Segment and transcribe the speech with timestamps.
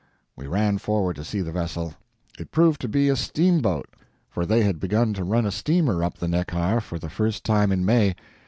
[0.35, 1.93] We ran forward to see the vessel.
[2.39, 3.85] It proved to be a steamboat
[4.31, 7.71] for they had begun to run a steamer up the Neckar, for the first time
[7.71, 8.15] in May.